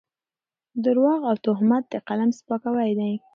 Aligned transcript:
درواغ 0.85 1.21
او 1.29 1.35
تهمت 1.45 1.83
د 1.89 1.95
قلم 2.07 2.29
سپکاوی 2.39 2.91
دی. 2.99 3.13